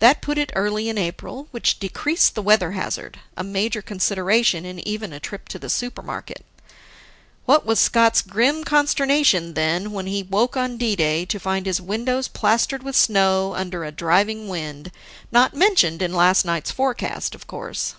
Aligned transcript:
That 0.00 0.20
put 0.20 0.36
it 0.36 0.50
early 0.56 0.88
in 0.88 0.98
April, 0.98 1.46
which 1.52 1.78
decreased 1.78 2.34
the 2.34 2.42
weather 2.42 2.72
hazard 2.72 3.20
a 3.36 3.44
major 3.44 3.80
consideration 3.82 4.64
in 4.64 4.80
even 4.80 5.12
a 5.12 5.20
trip 5.20 5.46
to 5.50 5.60
the 5.60 5.70
Supermarket. 5.70 6.44
What 7.44 7.64
was 7.64 7.78
Scott's 7.78 8.20
grim 8.20 8.64
consternation, 8.64 9.54
then, 9.54 9.92
when 9.92 10.06
he 10.08 10.24
woke 10.24 10.56
on 10.56 10.76
D 10.76 10.96
day 10.96 11.24
to 11.26 11.38
find 11.38 11.66
his 11.66 11.80
windows 11.80 12.26
plastered 12.26 12.82
with 12.82 12.96
snow 12.96 13.54
under 13.54 13.84
a 13.84 13.92
driving 13.92 14.48
wind 14.48 14.90
not 15.30 15.54
mentioned 15.54 16.02
in 16.02 16.12
last 16.12 16.44
night's 16.44 16.72
forecast 16.72 17.36
of 17.36 17.46
course. 17.46 17.94